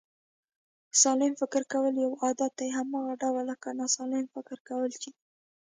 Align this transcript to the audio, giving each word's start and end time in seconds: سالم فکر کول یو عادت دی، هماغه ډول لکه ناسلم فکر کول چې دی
سالم 1.01 1.33
فکر 1.41 1.61
کول 1.71 1.93
یو 2.05 2.11
عادت 2.23 2.51
دی، 2.59 2.69
هماغه 2.77 3.13
ډول 3.21 3.43
لکه 3.51 3.67
ناسلم 3.81 4.25
فکر 4.35 4.57
کول 4.69 4.91
چې 5.01 5.09
دی 5.15 5.21